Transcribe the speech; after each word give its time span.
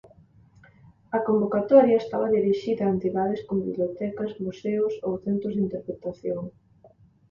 A 1.17 1.19
convocatoria 1.27 2.01
estaba 2.03 2.33
dirixida 2.37 2.81
a 2.83 2.93
entidades 2.95 3.41
con 3.47 3.57
bibliotecas, 3.65 4.31
museos 4.45 4.93
ou 5.07 5.13
centros 5.25 5.53
de 5.55 5.61
interpretación. 5.67 6.41